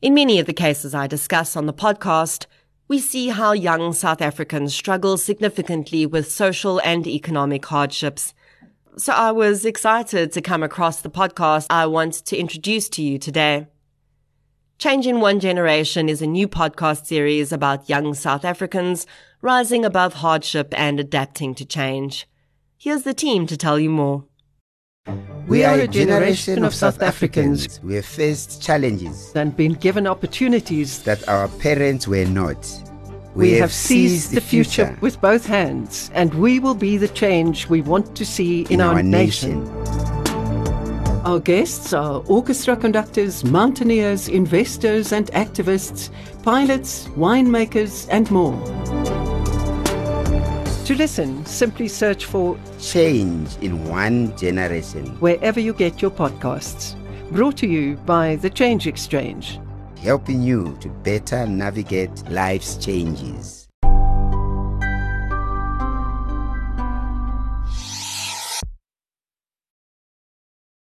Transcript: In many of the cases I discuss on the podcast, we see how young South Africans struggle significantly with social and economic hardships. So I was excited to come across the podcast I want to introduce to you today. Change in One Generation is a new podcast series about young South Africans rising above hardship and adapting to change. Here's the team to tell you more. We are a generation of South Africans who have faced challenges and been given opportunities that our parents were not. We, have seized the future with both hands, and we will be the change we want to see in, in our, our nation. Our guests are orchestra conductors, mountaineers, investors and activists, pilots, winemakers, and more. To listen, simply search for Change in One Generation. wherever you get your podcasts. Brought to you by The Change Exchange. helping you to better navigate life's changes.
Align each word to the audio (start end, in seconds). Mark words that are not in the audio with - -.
In 0.00 0.14
many 0.14 0.38
of 0.38 0.46
the 0.46 0.52
cases 0.52 0.94
I 0.94 1.08
discuss 1.08 1.56
on 1.56 1.66
the 1.66 1.72
podcast, 1.72 2.46
we 2.86 3.00
see 3.00 3.30
how 3.30 3.50
young 3.50 3.92
South 3.92 4.22
Africans 4.22 4.72
struggle 4.72 5.16
significantly 5.16 6.06
with 6.06 6.30
social 6.30 6.80
and 6.84 7.04
economic 7.04 7.66
hardships. 7.66 8.32
So 8.96 9.12
I 9.12 9.32
was 9.32 9.64
excited 9.64 10.30
to 10.30 10.40
come 10.40 10.62
across 10.62 11.00
the 11.00 11.10
podcast 11.10 11.66
I 11.68 11.86
want 11.86 12.14
to 12.26 12.36
introduce 12.36 12.88
to 12.90 13.02
you 13.02 13.18
today. 13.18 13.66
Change 14.78 15.08
in 15.08 15.18
One 15.18 15.40
Generation 15.40 16.08
is 16.08 16.22
a 16.22 16.28
new 16.28 16.46
podcast 16.46 17.06
series 17.06 17.50
about 17.50 17.88
young 17.88 18.14
South 18.14 18.44
Africans 18.44 19.04
rising 19.42 19.84
above 19.84 20.14
hardship 20.14 20.72
and 20.76 21.00
adapting 21.00 21.56
to 21.56 21.64
change. 21.64 22.28
Here's 22.78 23.02
the 23.02 23.14
team 23.14 23.48
to 23.48 23.56
tell 23.56 23.80
you 23.80 23.90
more. 23.90 24.26
We 25.48 25.64
are 25.64 25.78
a 25.78 25.88
generation 25.88 26.62
of 26.62 26.74
South 26.74 27.00
Africans 27.00 27.78
who 27.78 27.88
have 27.94 28.04
faced 28.04 28.60
challenges 28.60 29.32
and 29.34 29.56
been 29.56 29.72
given 29.72 30.06
opportunities 30.06 31.02
that 31.04 31.26
our 31.26 31.48
parents 31.48 32.06
were 32.06 32.26
not. 32.26 32.58
We, 33.34 33.52
have 33.52 33.72
seized 33.72 34.32
the 34.34 34.42
future 34.42 34.98
with 35.00 35.20
both 35.22 35.46
hands, 35.46 36.10
and 36.12 36.34
we 36.34 36.60
will 36.60 36.74
be 36.74 36.98
the 36.98 37.08
change 37.08 37.66
we 37.66 37.80
want 37.80 38.14
to 38.16 38.26
see 38.26 38.62
in, 38.62 38.72
in 38.72 38.80
our, 38.82 38.96
our 38.96 39.02
nation. 39.02 39.66
Our 41.24 41.40
guests 41.40 41.94
are 41.94 42.22
orchestra 42.26 42.76
conductors, 42.76 43.42
mountaineers, 43.42 44.28
investors 44.28 45.12
and 45.12 45.28
activists, 45.28 46.10
pilots, 46.42 47.08
winemakers, 47.16 48.06
and 48.10 48.30
more. 48.30 48.77
To 50.88 50.94
listen, 50.94 51.44
simply 51.44 51.86
search 51.86 52.24
for 52.24 52.58
Change 52.80 53.58
in 53.60 53.84
One 53.90 54.34
Generation. 54.38 55.04
wherever 55.20 55.60
you 55.60 55.74
get 55.74 56.00
your 56.00 56.10
podcasts. 56.10 56.96
Brought 57.30 57.58
to 57.58 57.66
you 57.66 57.96
by 58.06 58.36
The 58.36 58.48
Change 58.48 58.86
Exchange. 58.86 59.60
helping 60.00 60.40
you 60.42 60.78
to 60.80 60.88
better 60.88 61.46
navigate 61.46 62.30
life's 62.30 62.78
changes. 62.78 63.67